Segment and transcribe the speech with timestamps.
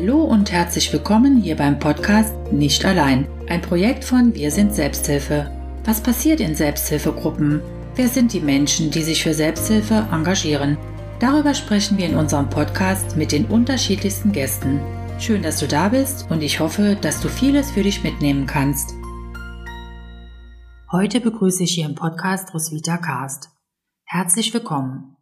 [0.00, 5.50] Hallo und herzlich willkommen hier beim Podcast Nicht allein, ein Projekt von Wir sind Selbsthilfe.
[5.84, 7.60] Was passiert in Selbsthilfegruppen?
[7.96, 10.78] Wer sind die Menschen, die sich für Selbsthilfe engagieren?
[11.18, 14.80] Darüber sprechen wir in unserem Podcast mit den unterschiedlichsten Gästen.
[15.18, 18.94] Schön, dass du da bist und ich hoffe, dass du vieles für dich mitnehmen kannst.
[20.90, 23.50] Heute begrüße ich hier im Podcast Roswitha Karst.
[24.04, 25.18] Herzlich willkommen.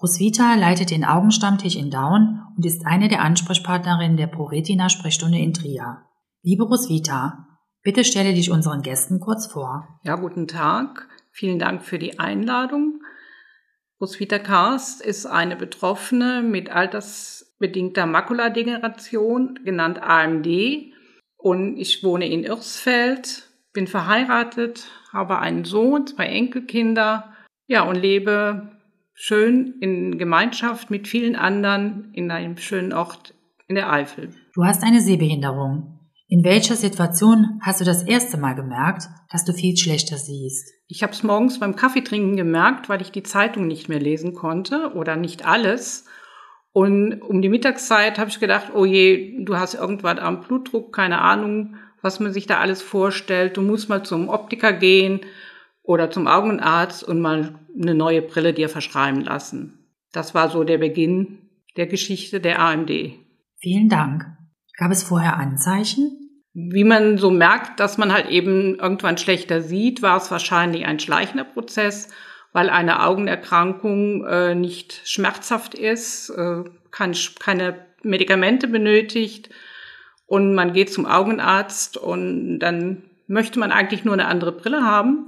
[0.00, 5.52] Roswitha leitet den Augenstammtisch in Daun und ist eine der Ansprechpartnerinnen der ProRetina Sprechstunde in
[5.52, 6.04] Trier.
[6.42, 7.48] Liebe Roswitha,
[7.82, 10.00] bitte stelle dich unseren Gästen kurz vor.
[10.04, 11.08] Ja, guten Tag.
[11.32, 13.00] Vielen Dank für die Einladung.
[14.00, 20.46] Roswitha Karst ist eine Betroffene mit altersbedingter Makuladegeneration, genannt AMD.
[21.36, 27.32] Und ich wohne in Irsfeld, bin verheiratet, habe einen Sohn, zwei Enkelkinder,
[27.66, 28.77] ja, und lebe
[29.20, 33.34] schön in Gemeinschaft mit vielen anderen in einem schönen Ort
[33.66, 34.32] in der Eifel.
[34.54, 35.98] Du hast eine Sehbehinderung.
[36.28, 40.72] In welcher Situation hast du das erste Mal gemerkt, dass du viel schlechter siehst?
[40.86, 44.92] Ich habe es morgens beim Kaffeetrinken gemerkt, weil ich die Zeitung nicht mehr lesen konnte
[44.94, 46.04] oder nicht alles.
[46.72, 51.20] Und um die Mittagszeit habe ich gedacht, oh je, du hast irgendwas am Blutdruck, keine
[51.20, 53.56] Ahnung, was man sich da alles vorstellt.
[53.56, 55.22] Du musst mal zum Optiker gehen
[55.88, 59.86] oder zum Augenarzt und mal eine neue Brille dir verschreiben lassen.
[60.12, 62.90] Das war so der Beginn der Geschichte der AMD.
[63.56, 64.26] Vielen Dank.
[64.76, 66.10] Gab es vorher Anzeichen?
[66.52, 71.00] Wie man so merkt, dass man halt eben irgendwann schlechter sieht, war es wahrscheinlich ein
[71.00, 72.10] schleichender Prozess,
[72.52, 79.48] weil eine Augenerkrankung äh, nicht schmerzhaft ist, äh, kann, keine Medikamente benötigt
[80.26, 85.24] und man geht zum Augenarzt und dann möchte man eigentlich nur eine andere Brille haben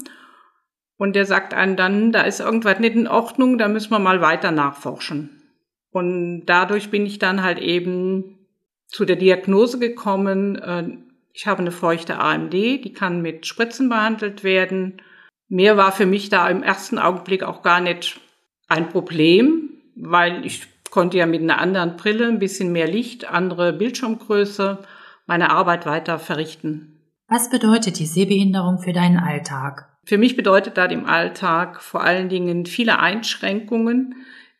[1.00, 4.20] und der sagt einem dann, da ist irgendwas nicht in Ordnung, da müssen wir mal
[4.20, 5.30] weiter nachforschen.
[5.90, 8.38] Und dadurch bin ich dann halt eben
[8.86, 10.90] zu der Diagnose gekommen, äh,
[11.32, 15.00] ich habe eine feuchte AMD, die kann mit Spritzen behandelt werden.
[15.48, 18.20] Mehr war für mich da im ersten Augenblick auch gar nicht
[18.68, 23.72] ein Problem, weil ich konnte ja mit einer anderen Brille, ein bisschen mehr Licht, andere
[23.72, 24.80] Bildschirmgröße,
[25.26, 27.00] meine Arbeit weiter verrichten.
[27.26, 29.89] Was bedeutet die Sehbehinderung für deinen Alltag?
[30.04, 34.14] Für mich bedeutet das im Alltag vor allen Dingen viele Einschränkungen.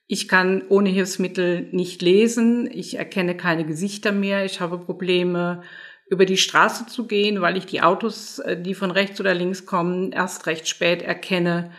[0.07, 2.69] Ich kann ohne Hilfsmittel nicht lesen.
[2.73, 4.45] Ich erkenne keine Gesichter mehr.
[4.45, 5.63] Ich habe Probleme,
[6.11, 9.65] über die Straße zu gehen, weil ich die Autos, äh, die von rechts oder links
[9.65, 11.71] kommen, erst recht spät erkenne.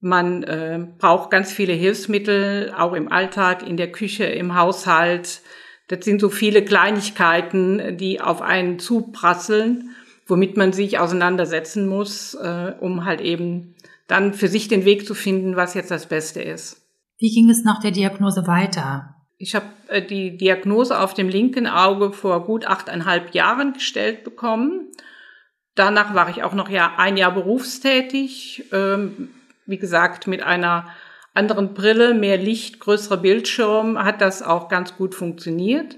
[0.00, 5.40] Man äh, braucht ganz viele Hilfsmittel, auch im Alltag, in der Küche, im Haushalt.
[5.88, 9.95] Das sind so viele Kleinigkeiten, die auf einen zuprasseln
[10.26, 13.74] womit man sich auseinandersetzen muss, äh, um halt eben
[14.08, 16.82] dann für sich den Weg zu finden, was jetzt das Beste ist.
[17.18, 19.14] Wie ging es nach der Diagnose weiter?
[19.38, 24.90] Ich habe äh, die Diagnose auf dem linken Auge vor gut achteinhalb Jahren gestellt bekommen.
[25.74, 28.64] Danach war ich auch noch ja ein Jahr berufstätig.
[28.72, 29.30] Ähm,
[29.66, 30.88] wie gesagt, mit einer
[31.34, 35.96] anderen Brille, mehr Licht, größerer Bildschirm hat das auch ganz gut funktioniert.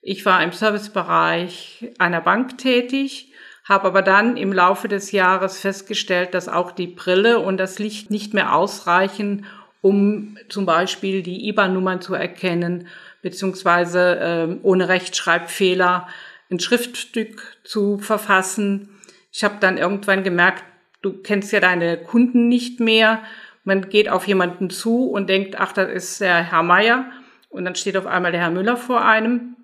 [0.00, 3.32] Ich war im Servicebereich einer Bank tätig
[3.68, 8.10] habe aber dann im Laufe des Jahres festgestellt, dass auch die Brille und das Licht
[8.10, 9.44] nicht mehr ausreichen,
[9.82, 12.88] um zum Beispiel die IBAN-Nummern zu erkennen,
[13.20, 16.08] beziehungsweise äh, ohne Rechtschreibfehler
[16.50, 18.88] ein Schriftstück zu verfassen.
[19.32, 20.64] Ich habe dann irgendwann gemerkt,
[21.02, 23.22] du kennst ja deine Kunden nicht mehr.
[23.64, 27.10] Man geht auf jemanden zu und denkt, ach, das ist der Herr Meier.
[27.50, 29.56] Und dann steht auf einmal der Herr Müller vor einem.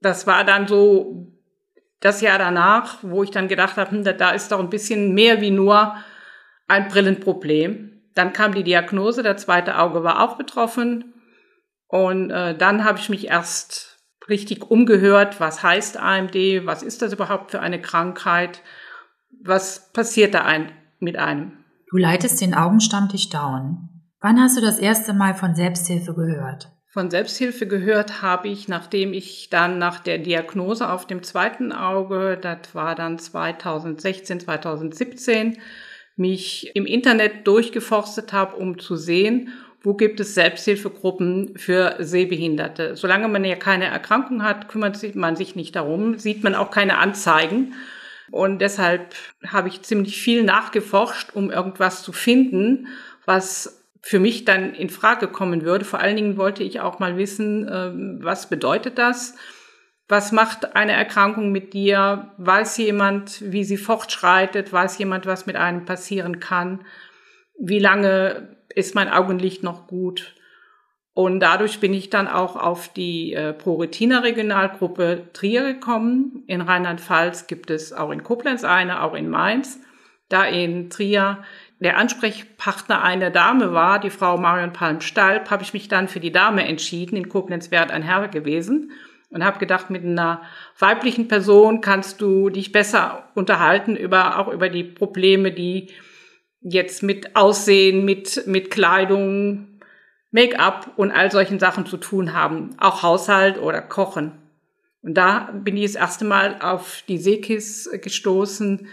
[0.00, 1.35] Das war dann so
[2.00, 5.40] das Jahr danach, wo ich dann gedacht habe, hm, da ist doch ein bisschen mehr
[5.40, 5.96] wie nur
[6.68, 8.02] ein Brillenproblem.
[8.14, 11.14] Dann kam die Diagnose, der zweite Auge war auch betroffen.
[11.88, 13.98] Und äh, dann habe ich mich erst
[14.28, 18.62] richtig umgehört, was heißt AMD, was ist das überhaupt für eine Krankheit,
[19.42, 21.64] was passiert da ein, mit einem.
[21.90, 23.88] Du leitest den Augenstammtisch Down.
[24.20, 26.72] Wann hast du das erste Mal von Selbsthilfe gehört?
[26.96, 32.38] Von Selbsthilfe gehört habe ich, nachdem ich dann nach der Diagnose auf dem zweiten Auge,
[32.40, 35.58] das war dann 2016, 2017,
[36.16, 39.52] mich im Internet durchgeforstet habe, um zu sehen,
[39.82, 42.96] wo gibt es Selbsthilfegruppen für Sehbehinderte.
[42.96, 46.96] Solange man ja keine Erkrankung hat, kümmert man sich nicht darum, sieht man auch keine
[46.96, 47.74] Anzeigen.
[48.30, 49.14] Und deshalb
[49.46, 52.86] habe ich ziemlich viel nachgeforscht, um irgendwas zu finden,
[53.26, 53.75] was
[54.06, 55.84] für mich dann in Frage kommen würde.
[55.84, 59.34] Vor allen Dingen wollte ich auch mal wissen, ähm, was bedeutet das?
[60.06, 62.30] Was macht eine Erkrankung mit dir?
[62.38, 64.72] Weiß jemand, wie sie fortschreitet?
[64.72, 66.84] Weiß jemand, was mit einem passieren kann?
[67.58, 70.36] Wie lange ist mein Augenlicht noch gut?
[71.12, 76.44] Und dadurch bin ich dann auch auf die äh, ProRetina Regionalgruppe Trier gekommen.
[76.46, 79.80] In Rheinland-Pfalz gibt es auch in Koblenz eine, auch in Mainz.
[80.28, 81.42] Da in Trier
[81.78, 86.32] der Ansprechpartner eine Dame war, die Frau Marion Palm-Stalb, habe ich mich dann für die
[86.32, 87.16] Dame entschieden.
[87.16, 88.92] In Koblenz wäre ein Herr gewesen
[89.30, 90.42] und habe gedacht, mit einer
[90.78, 95.88] weiblichen Person kannst du dich besser unterhalten über auch über die Probleme, die
[96.60, 99.80] jetzt mit Aussehen, mit mit Kleidung,
[100.30, 104.32] Make-up und all solchen Sachen zu tun haben, auch Haushalt oder Kochen.
[105.02, 108.88] Und da bin ich das erste Mal auf die Seekis gestoßen,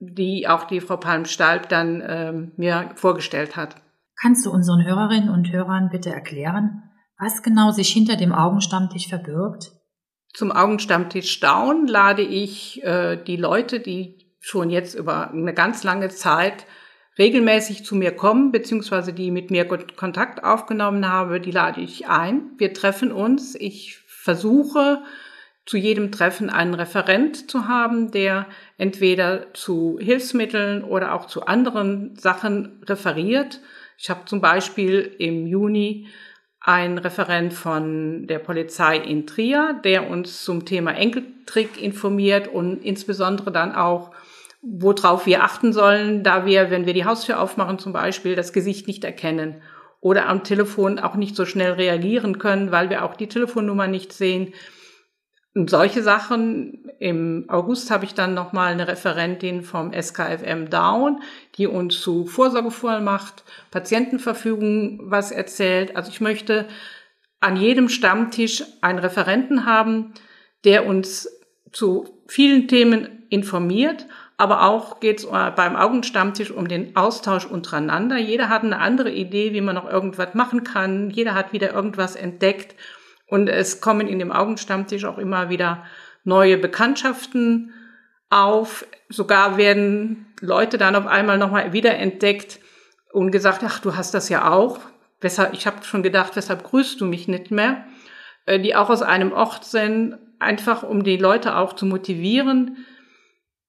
[0.00, 3.76] die auch die Frau Palm-Stalb dann ähm, mir vorgestellt hat.
[4.20, 6.82] Kannst du unseren Hörerinnen und Hörern bitte erklären,
[7.18, 9.72] was genau sich hinter dem Augenstammtisch verbirgt?
[10.32, 16.08] Zum Augenstammtisch Down lade ich äh, die Leute, die schon jetzt über eine ganz lange
[16.08, 16.66] Zeit
[17.18, 22.52] regelmäßig zu mir kommen, beziehungsweise die mit mir Kontakt aufgenommen habe, die lade ich ein.
[22.56, 23.54] Wir treffen uns.
[23.54, 25.02] Ich versuche
[25.70, 28.46] zu jedem Treffen einen Referent zu haben, der
[28.76, 33.60] entweder zu Hilfsmitteln oder auch zu anderen Sachen referiert.
[33.96, 36.08] Ich habe zum Beispiel im Juni
[36.58, 43.52] ein Referent von der Polizei in Trier, der uns zum Thema Enkeltrick informiert und insbesondere
[43.52, 44.10] dann auch,
[44.62, 48.88] worauf wir achten sollen, da wir, wenn wir die Haustür aufmachen zum Beispiel, das Gesicht
[48.88, 49.62] nicht erkennen
[50.00, 54.12] oder am Telefon auch nicht so schnell reagieren können, weil wir auch die Telefonnummer nicht
[54.12, 54.52] sehen.
[55.54, 56.90] Und solche Sachen.
[57.00, 61.22] Im August habe ich dann nochmal eine Referentin vom SKFM Down,
[61.56, 65.96] die uns zu Vorsorgevollmacht, Patientenverfügung was erzählt.
[65.96, 66.68] Also ich möchte
[67.40, 70.12] an jedem Stammtisch einen Referenten haben,
[70.64, 71.28] der uns
[71.72, 74.06] zu vielen Themen informiert,
[74.36, 78.18] aber auch geht es beim Augenstammtisch um den Austausch untereinander.
[78.18, 81.10] Jeder hat eine andere Idee, wie man noch irgendwas machen kann.
[81.10, 82.74] Jeder hat wieder irgendwas entdeckt.
[83.30, 85.84] Und es kommen in dem Augenstammtisch auch immer wieder
[86.24, 87.72] neue Bekanntschaften
[88.28, 88.84] auf.
[89.08, 92.58] Sogar werden Leute dann auf einmal nochmal wieder entdeckt
[93.12, 94.80] und gesagt, ach, du hast das ja auch.
[95.52, 97.84] Ich habe schon gedacht, weshalb grüßt du mich nicht mehr?
[98.46, 102.84] Äh, die auch aus einem Ort sind, einfach um die Leute auch zu motivieren,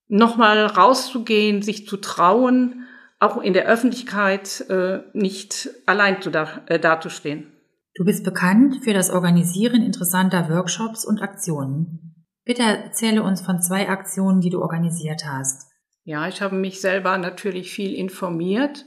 [0.08, 2.88] nochmal rauszugehen, sich zu trauen,
[3.20, 7.52] auch in der Öffentlichkeit äh, nicht allein zu da, äh, dazustehen.
[7.94, 12.26] Du bist bekannt für das Organisieren interessanter Workshops und Aktionen.
[12.46, 15.70] Bitte erzähle uns von zwei Aktionen, die du organisiert hast.
[16.06, 18.86] Ja, ich habe mich selber natürlich viel informiert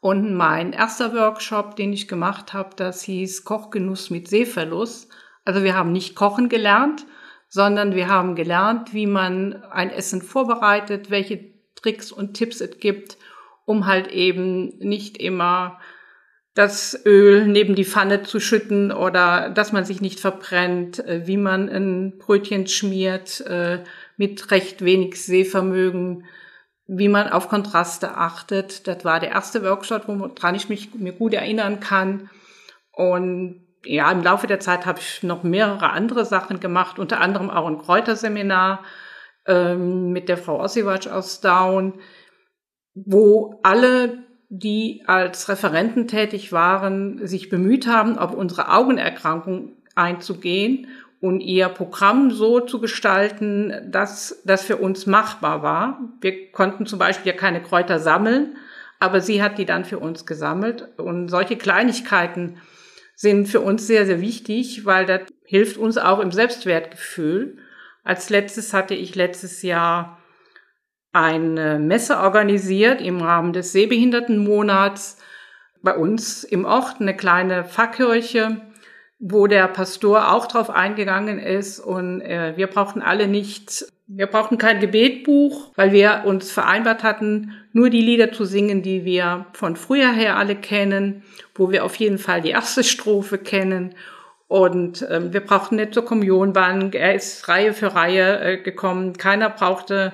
[0.00, 5.10] und mein erster Workshop, den ich gemacht habe, das hieß Kochgenuss mit Sehverlust.
[5.46, 7.06] Also wir haben nicht kochen gelernt,
[7.48, 13.16] sondern wir haben gelernt, wie man ein Essen vorbereitet, welche Tricks und Tipps es gibt,
[13.64, 15.80] um halt eben nicht immer
[16.54, 21.38] das Öl neben die Pfanne zu schütten oder dass man sich nicht verbrennt, äh, wie
[21.38, 23.82] man ein Brötchen schmiert äh,
[24.16, 26.26] mit recht wenig Sehvermögen,
[26.86, 28.86] wie man auf Kontraste achtet.
[28.86, 32.28] Das war der erste Workshop, woran ich mich mir gut erinnern kann.
[32.92, 37.50] Und ja, im Laufe der Zeit habe ich noch mehrere andere Sachen gemacht, unter anderem
[37.50, 38.84] auch ein Kräuterseminar
[39.46, 41.94] ähm, mit der Frau Ossiwatsch aus Down,
[42.94, 44.21] wo alle
[44.54, 50.88] die als Referenten tätig waren, sich bemüht haben, auf unsere Augenerkrankung einzugehen
[51.22, 56.00] und ihr Programm so zu gestalten, dass das für uns machbar war.
[56.20, 58.58] Wir konnten zum Beispiel ja keine Kräuter sammeln,
[59.00, 60.86] aber sie hat die dann für uns gesammelt.
[60.98, 62.58] Und solche Kleinigkeiten
[63.14, 67.56] sind für uns sehr, sehr wichtig, weil das hilft uns auch im Selbstwertgefühl.
[68.04, 70.18] Als letztes hatte ich letztes Jahr
[71.12, 75.18] eine Messe organisiert im Rahmen des Sehbehindertenmonats
[75.82, 78.62] bei uns im Ort, eine kleine Pfarrkirche,
[79.18, 84.58] wo der Pastor auch drauf eingegangen ist und äh, wir brauchten alle nicht, wir brauchten
[84.58, 89.76] kein Gebetbuch, weil wir uns vereinbart hatten, nur die Lieder zu singen, die wir von
[89.76, 91.22] früher her alle kennen,
[91.54, 93.94] wo wir auf jeden Fall die erste Strophe kennen
[94.52, 96.94] und ähm, wir brauchten nicht zur Kommunionbank.
[96.94, 99.14] Er ist Reihe für Reihe äh, gekommen.
[99.14, 100.12] Keiner brauchte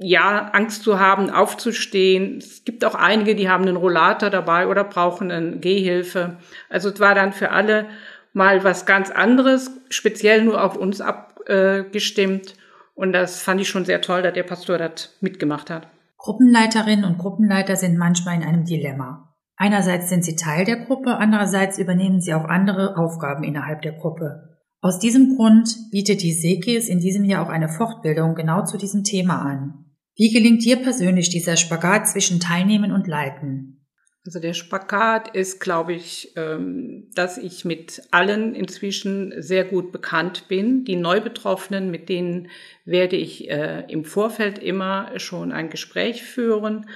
[0.00, 2.38] ja, Angst zu haben, aufzustehen.
[2.38, 6.38] Es gibt auch einige, die haben einen Rollator dabei oder brauchen eine Gehhilfe.
[6.68, 7.86] Also es war dann für alle
[8.32, 12.54] mal was ganz anderes, speziell nur auf uns abgestimmt.
[12.94, 15.88] Und das fand ich schon sehr toll, dass der Pastor das mitgemacht hat.
[16.18, 19.34] Gruppenleiterinnen und Gruppenleiter sind manchmal in einem Dilemma.
[19.56, 24.58] Einerseits sind sie Teil der Gruppe, andererseits übernehmen sie auch andere Aufgaben innerhalb der Gruppe.
[24.80, 29.04] Aus diesem Grund bietet die Sekis in diesem Jahr auch eine Fortbildung genau zu diesem
[29.04, 29.83] Thema an.
[30.16, 33.84] Wie gelingt dir persönlich dieser Spagat zwischen Teilnehmen und Leiten?
[34.26, 40.48] Also der Spagat ist, glaube ich, ähm, dass ich mit allen inzwischen sehr gut bekannt
[40.48, 40.84] bin.
[40.84, 42.48] Die Neubetroffenen, mit denen
[42.86, 46.88] werde ich äh, im Vorfeld immer schon ein Gespräch führen.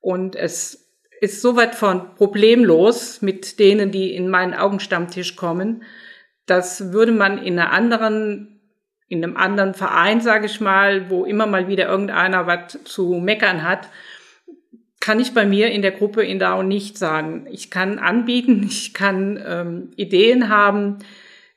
[0.00, 0.90] Und es
[1.20, 5.84] ist soweit von problemlos mit denen, die in meinen Augenstammtisch kommen.
[6.46, 8.57] Das würde man in einer anderen,
[9.08, 13.62] in einem anderen Verein, sage ich mal, wo immer mal wieder irgendeiner was zu meckern
[13.62, 13.88] hat,
[15.00, 17.46] kann ich bei mir in der Gruppe in DAO nicht sagen.
[17.50, 20.98] Ich kann anbieten, ich kann ähm, Ideen haben.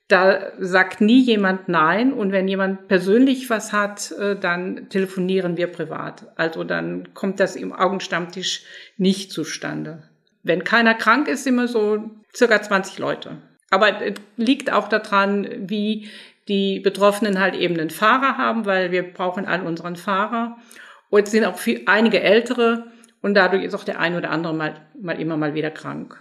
[0.07, 2.13] Da sagt nie jemand Nein.
[2.13, 6.27] Und wenn jemand persönlich was hat, äh, dann telefonieren wir privat.
[6.35, 8.63] Also dann kommt das im Augenstammtisch
[8.97, 10.03] nicht zustande.
[10.43, 13.37] Wenn keiner krank ist, immer so circa 20 Leute.
[13.69, 16.09] Aber es liegt auch daran, wie
[16.51, 20.57] die Betroffenen halt eben einen Fahrer haben, weil wir brauchen all unseren Fahrer.
[21.09, 22.91] Und es sind auch viel, einige ältere,
[23.21, 26.19] und dadurch ist auch der ein oder andere mal, mal immer mal wieder krank.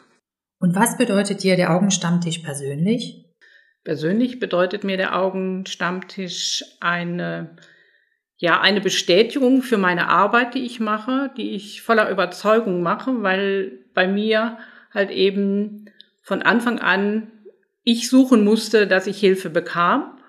[0.61, 3.25] Und was bedeutet dir der Augenstammtisch persönlich?
[3.83, 7.57] Persönlich bedeutet mir der Augenstammtisch eine,
[8.37, 13.87] ja, eine Bestätigung für meine Arbeit, die ich mache, die ich voller Überzeugung mache, weil
[13.95, 14.59] bei mir
[14.93, 15.87] halt eben
[16.23, 17.33] von Anfang an
[17.83, 20.20] ich suchen musste, dass ich Hilfe bekam.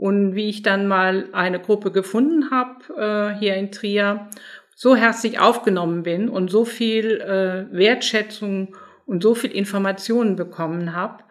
[0.00, 4.30] Und wie ich dann mal eine Gruppe gefunden habe äh, hier in Trier
[4.74, 11.22] so herzlich aufgenommen bin und so viel äh, Wertschätzung und so viel Informationen bekommen habe,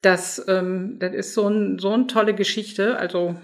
[0.00, 2.96] dass ähm, das ist so, ein, so eine tolle Geschichte.
[2.96, 3.36] Also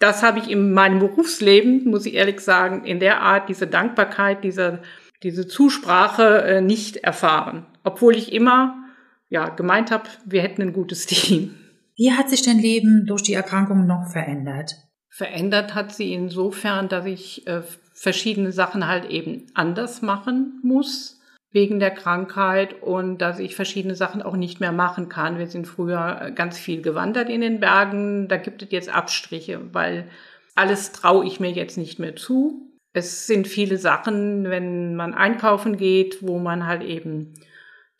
[0.00, 4.42] das habe ich in meinem Berufsleben, muss ich ehrlich sagen, in der Art, diese Dankbarkeit,
[4.42, 4.80] diese,
[5.22, 7.66] diese Zusprache äh, nicht erfahren.
[7.84, 8.82] Obwohl ich immer
[9.28, 11.54] ja, gemeint habe, wir hätten ein gutes Team.
[11.98, 14.76] Wie hat sich dein Leben durch die Erkrankung noch verändert?
[15.10, 17.62] Verändert hat sie insofern, dass ich äh,
[17.92, 24.22] verschiedene Sachen halt eben anders machen muss wegen der Krankheit und dass ich verschiedene Sachen
[24.22, 25.38] auch nicht mehr machen kann.
[25.38, 28.28] Wir sind früher ganz viel gewandert in den Bergen.
[28.28, 30.08] Da gibt es jetzt Abstriche, weil
[30.54, 32.70] alles traue ich mir jetzt nicht mehr zu.
[32.92, 37.34] Es sind viele Sachen, wenn man einkaufen geht, wo man halt eben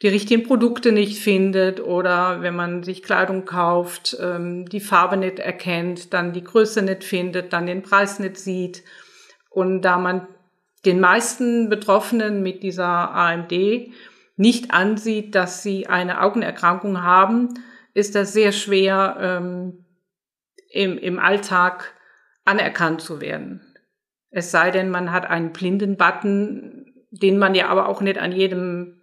[0.03, 5.41] die richtigen Produkte nicht findet oder wenn man sich Kleidung kauft, ähm, die Farbe nicht
[5.41, 8.85] erkennt, dann die Größe nicht findet, dann den Preis nicht sieht.
[9.51, 10.29] Und da man
[10.85, 13.53] den meisten Betroffenen mit dieser AMD
[14.37, 17.55] nicht ansieht, dass sie eine Augenerkrankung haben,
[17.93, 19.85] ist das sehr schwer ähm,
[20.71, 21.95] im, im Alltag
[22.45, 23.75] anerkannt zu werden.
[24.31, 28.31] Es sei denn, man hat einen blinden Button, den man ja aber auch nicht an
[28.31, 28.98] jedem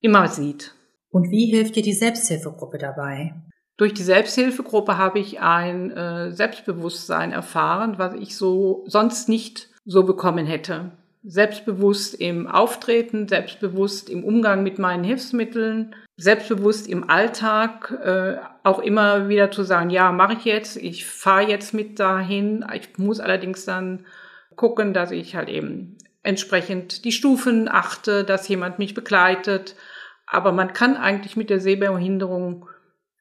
[0.00, 0.74] immer sieht.
[1.10, 3.34] Und wie hilft dir die Selbsthilfegruppe dabei?
[3.78, 10.02] Durch die Selbsthilfegruppe habe ich ein äh, Selbstbewusstsein erfahren, was ich so sonst nicht so
[10.02, 10.90] bekommen hätte.
[11.22, 19.28] Selbstbewusst im Auftreten, selbstbewusst im Umgang mit meinen Hilfsmitteln, selbstbewusst im Alltag, äh, auch immer
[19.28, 22.64] wieder zu sagen, ja, mache ich jetzt, ich fahre jetzt mit dahin.
[22.74, 24.04] Ich muss allerdings dann
[24.56, 25.96] gucken, dass ich halt eben
[26.28, 29.74] entsprechend die Stufen achte, dass jemand mich begleitet.
[30.26, 32.68] Aber man kann eigentlich mit der Sehbehinderung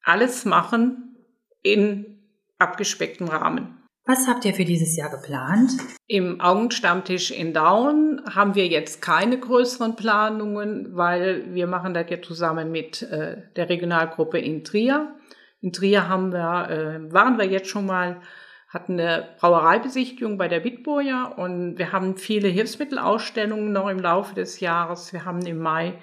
[0.04, 1.16] alles machen
[1.64, 2.20] in
[2.60, 3.82] abgespecktem Rahmen.
[4.06, 5.72] Was habt ihr für dieses Jahr geplant?
[6.08, 12.22] Im Augenstammtisch in Daun haben wir jetzt keine größeren Planungen, weil wir machen das ja
[12.22, 15.16] zusammen mit äh, der Regionalgruppe in Trier.
[15.62, 18.22] In Trier haben wir, äh, waren wir jetzt schon mal,
[18.68, 24.60] hatten eine Brauereibesichtigung bei der Bitburger und wir haben viele Hilfsmittelausstellungen noch im Laufe des
[24.60, 25.14] Jahres.
[25.14, 25.94] Wir haben im Mai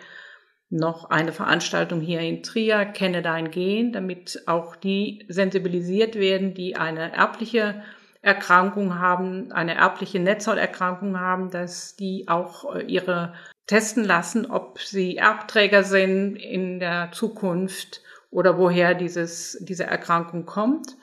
[0.71, 6.77] noch eine Veranstaltung hier in Trier, Kenne dein Gen, damit auch die sensibilisiert werden, die
[6.77, 7.83] eine erbliche
[8.23, 13.35] Erkrankung haben, eine erbliche Netzhauterkrankung haben, dass die auch äh, ihre
[13.67, 20.97] testen lassen, ob sie Erbträger sind in der Zukunft oder woher dieses, diese Erkrankung kommt.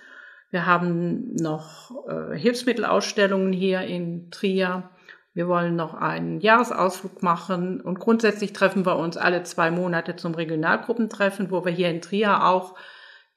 [0.51, 4.91] Wir haben noch äh, Hilfsmittelausstellungen hier in Trier
[5.33, 10.35] wir wollen noch einen Jahresausflug machen und grundsätzlich treffen wir uns alle zwei Monate zum
[10.35, 12.75] Regionalgruppentreffen, wo wir hier in Trier auch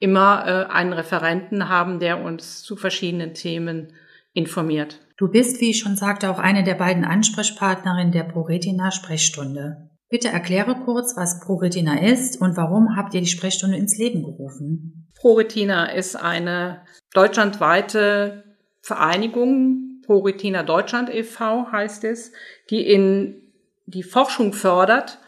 [0.00, 3.92] immer äh, einen Referenten haben, der uns zu verschiedenen Themen
[4.32, 5.00] informiert.
[5.16, 9.88] Du bist, wie ich schon sagte, auch eine der beiden Ansprechpartnerinnen der ProRetina Sprechstunde.
[10.14, 15.08] Bitte erkläre kurz, was ProRetina ist und warum habt ihr die Sprechstunde ins Leben gerufen?
[15.16, 16.82] ProRetina ist eine
[17.14, 18.44] deutschlandweite
[18.80, 21.72] Vereinigung ProRetina Deutschland e.V.
[21.72, 22.30] heißt es,
[22.70, 23.42] die in
[23.86, 25.18] die Forschung fördert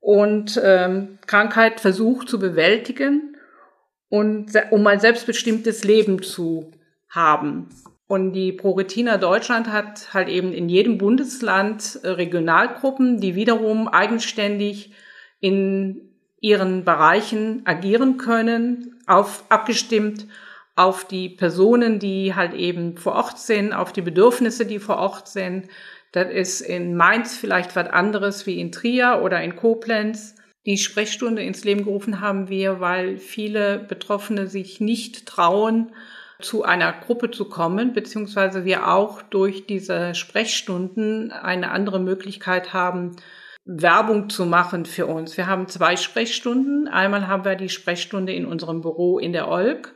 [0.00, 3.38] und ähm, Krankheit versucht zu bewältigen
[4.10, 6.70] und um ein selbstbestimmtes Leben zu
[7.08, 7.70] haben.
[8.08, 14.92] Und die ProRetina Deutschland hat halt eben in jedem Bundesland äh, Regionalgruppen, die wiederum eigenständig
[15.40, 20.26] in ihren Bereichen agieren können, auf, abgestimmt
[20.76, 25.26] auf die Personen, die halt eben vor Ort sind, auf die Bedürfnisse, die vor Ort
[25.26, 25.68] sind.
[26.12, 30.36] Das ist in Mainz vielleicht was anderes wie in Trier oder in Koblenz.
[30.66, 35.92] Die Sprechstunde ins Leben gerufen haben wir, weil viele Betroffene sich nicht trauen,
[36.40, 43.16] zu einer Gruppe zu kommen, beziehungsweise wir auch durch diese Sprechstunden eine andere Möglichkeit haben,
[43.64, 45.36] Werbung zu machen für uns.
[45.36, 46.86] Wir haben zwei Sprechstunden.
[46.88, 49.94] Einmal haben wir die Sprechstunde in unserem Büro in der Olk.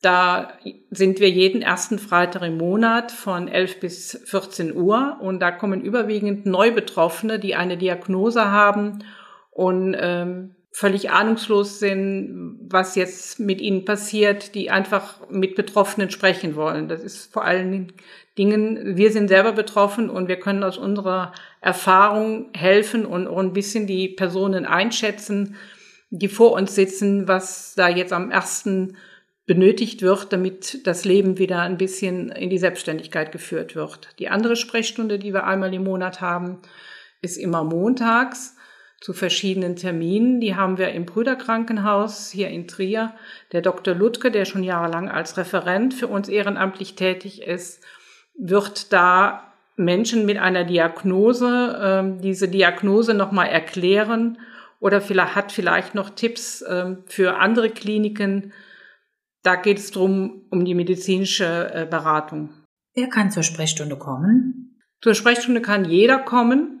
[0.00, 0.52] Da
[0.90, 5.80] sind wir jeden ersten Freitag im Monat von 11 bis 14 Uhr und da kommen
[5.80, 9.04] überwiegend Neubetroffene, die eine Diagnose haben
[9.50, 16.56] und ähm, völlig ahnungslos sind, was jetzt mit ihnen passiert, die einfach mit Betroffenen sprechen
[16.56, 16.88] wollen.
[16.88, 17.92] Das ist vor allen
[18.36, 23.52] Dingen, wir sind selber betroffen und wir können aus unserer Erfahrung helfen und, und ein
[23.52, 25.56] bisschen die Personen einschätzen,
[26.10, 28.96] die vor uns sitzen, was da jetzt am ersten
[29.46, 34.10] benötigt wird, damit das Leben wieder ein bisschen in die Selbstständigkeit geführt wird.
[34.18, 36.58] Die andere Sprechstunde, die wir einmal im Monat haben,
[37.22, 38.57] ist immer montags
[39.00, 40.40] zu verschiedenen Terminen.
[40.40, 43.14] Die haben wir im Brüderkrankenhaus hier in Trier.
[43.52, 43.94] Der Dr.
[43.94, 47.82] Ludke, der schon jahrelang als Referent für uns ehrenamtlich tätig ist,
[48.36, 54.38] wird da Menschen mit einer Diagnose äh, diese Diagnose nochmal erklären
[54.80, 58.52] oder vielleicht hat vielleicht noch Tipps äh, für andere Kliniken.
[59.42, 62.50] Da geht es drum um die medizinische äh, Beratung.
[62.94, 64.80] Wer kann zur Sprechstunde kommen?
[65.00, 66.77] Zur Sprechstunde kann jeder kommen.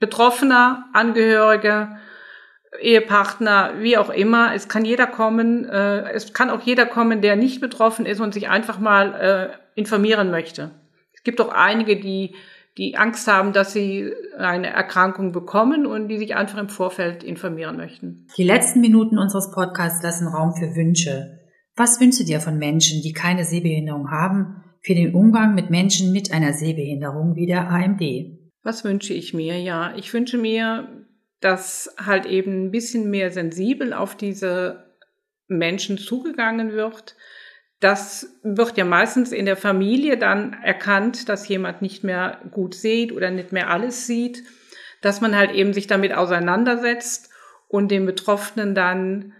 [0.00, 1.96] Betroffener, Angehörige,
[2.80, 4.54] Ehepartner, wie auch immer.
[4.54, 5.68] Es kann jeder kommen.
[5.68, 9.78] Äh, es kann auch jeder kommen, der nicht betroffen ist und sich einfach mal äh,
[9.78, 10.70] informieren möchte.
[11.12, 12.34] Es gibt auch einige, die
[12.78, 17.76] die Angst haben, dass sie eine Erkrankung bekommen und die sich einfach im Vorfeld informieren
[17.76, 18.26] möchten.
[18.36, 21.40] Die letzten Minuten unseres Podcasts lassen Raum für Wünsche.
[21.76, 26.12] Was wünschst du dir von Menschen, die keine Sehbehinderung haben, für den Umgang mit Menschen
[26.12, 28.00] mit einer Sehbehinderung wie der AMD?
[28.62, 29.58] Was wünsche ich mir?
[29.58, 30.88] Ja, ich wünsche mir,
[31.40, 34.90] dass halt eben ein bisschen mehr sensibel auf diese
[35.48, 37.16] Menschen zugegangen wird.
[37.80, 43.12] Das wird ja meistens in der Familie dann erkannt, dass jemand nicht mehr gut sieht
[43.12, 44.44] oder nicht mehr alles sieht,
[45.00, 47.30] dass man halt eben sich damit auseinandersetzt
[47.68, 49.32] und dem Betroffenen dann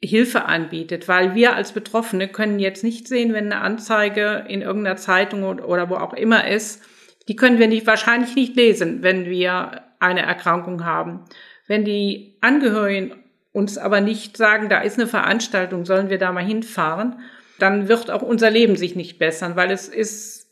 [0.00, 4.96] Hilfe anbietet, weil wir als Betroffene können jetzt nicht sehen, wenn eine Anzeige in irgendeiner
[4.96, 6.84] Zeitung oder wo auch immer ist,
[7.28, 11.24] die können wir nicht, wahrscheinlich nicht lesen, wenn wir eine Erkrankung haben.
[11.66, 13.12] Wenn die Angehörigen
[13.52, 17.20] uns aber nicht sagen, da ist eine Veranstaltung, sollen wir da mal hinfahren,
[17.58, 20.46] dann wird auch unser Leben sich nicht bessern, weil es ist,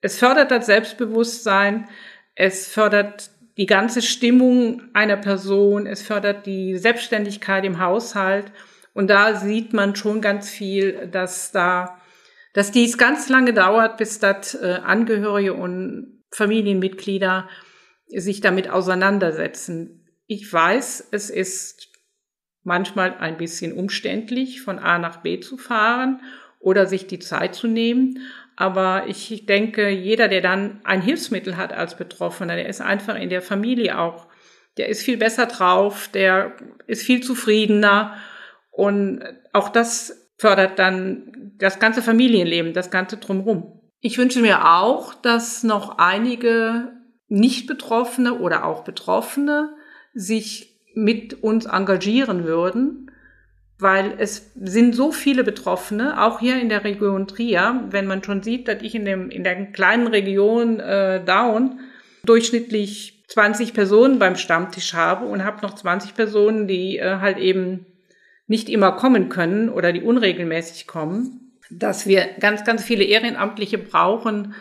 [0.00, 1.88] es fördert das Selbstbewusstsein,
[2.34, 8.52] es fördert die ganze Stimmung einer Person, es fördert die Selbstständigkeit im Haushalt.
[8.94, 11.98] Und da sieht man schon ganz viel, dass da
[12.52, 17.48] dass dies ganz lange dauert, bis das äh, Angehörige und Familienmitglieder
[18.08, 20.06] sich damit auseinandersetzen.
[20.26, 21.88] Ich weiß, es ist
[22.62, 26.20] manchmal ein bisschen umständlich, von A nach B zu fahren
[26.60, 28.20] oder sich die Zeit zu nehmen.
[28.56, 33.30] Aber ich denke, jeder, der dann ein Hilfsmittel hat als Betroffener, der ist einfach in
[33.30, 34.28] der Familie auch,
[34.76, 38.16] der ist viel besser drauf, der ist viel zufriedener.
[38.70, 43.80] Und auch das fördert dann das ganze Familienleben, das ganze drumherum.
[44.00, 46.92] Ich wünsche mir auch, dass noch einige
[47.28, 49.74] Nicht-Betroffene oder auch Betroffene
[50.12, 53.10] sich mit uns engagieren würden,
[53.78, 58.42] weil es sind so viele Betroffene, auch hier in der Region Trier, wenn man schon
[58.42, 61.80] sieht, dass ich in, dem, in der kleinen Region äh, Down
[62.24, 67.86] durchschnittlich 20 Personen beim Stammtisch habe und habe noch 20 Personen, die äh, halt eben
[68.46, 71.41] nicht immer kommen können oder die unregelmäßig kommen
[71.78, 74.54] dass wir ganz, ganz viele Ehrenamtliche brauchen,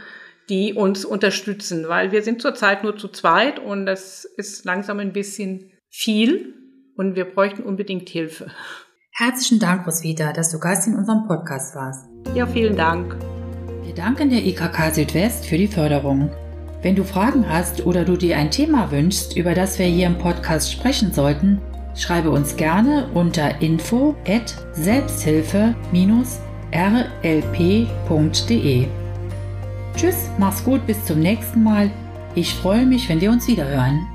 [0.50, 5.14] die uns unterstützen, weil wir sind zurzeit nur zu zweit und das ist langsam ein
[5.14, 6.54] bisschen viel
[6.96, 8.48] und wir bräuchten unbedingt Hilfe.
[9.14, 12.06] Herzlichen Dank, Roswitha, dass du Gast in unserem Podcast warst.
[12.34, 13.16] Ja, vielen Dank.
[13.84, 16.32] Wir danken der IKK Südwest für die Förderung.
[16.82, 20.18] Wenn du Fragen hast oder du dir ein Thema wünschst, über das wir hier im
[20.18, 21.62] Podcast sprechen sollten,
[21.96, 25.76] schreibe uns gerne unter info at selbsthilfe-
[26.74, 28.08] rlp.de.
[29.96, 31.92] Tschüss, mach's gut, bis zum nächsten Mal.
[32.34, 34.11] Ich freue mich, wenn wir uns wieder hören.